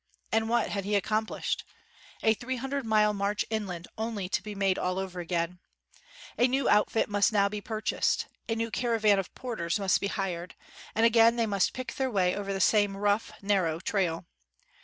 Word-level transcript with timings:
And 0.31 0.49
what 0.49 0.69
had 0.71 0.83
he 0.83 0.95
accomplished? 0.95 1.63
A 2.23 2.33
three 2.33 2.55
hun 2.55 2.71
dred 2.71 2.87
mile 2.87 3.13
march 3.13 3.45
inland 3.51 3.87
only 3.99 4.27
to 4.29 4.41
be 4.41 4.55
made 4.55 4.79
all 4.79 4.97
over 4.97 5.19
again! 5.19 5.59
A 6.39 6.47
new 6.47 6.67
outfit 6.67 7.07
must 7.07 7.31
now 7.31 7.47
be 7.47 7.61
pur 7.61 7.81
chased; 7.81 8.25
a 8.49 8.55
new 8.55 8.71
caravan 8.71 9.19
of 9.19 9.31
porters 9.35 9.77
must 9.79 10.01
be 10.01 10.07
hired; 10.07 10.55
and 10.95 11.05
again 11.05 11.35
they 11.35 11.45
must 11.45 11.73
pick 11.73 11.93
their 11.93 12.09
way 12.09 12.35
over 12.35 12.51
the 12.51 12.59
same 12.59 12.97
rough, 12.97 13.31
narrow 13.43 13.79
trail. 13.79 14.25